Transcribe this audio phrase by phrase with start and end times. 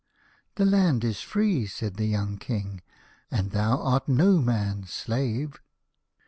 [0.55, 2.81] "The land is free," said the young King,"
[3.29, 5.59] and thou art no man's slave."